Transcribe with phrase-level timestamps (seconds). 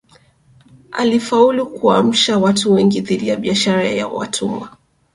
[0.91, 4.77] Alifaulu kuamsha watu wengi dhidi ya biashara ya watumwa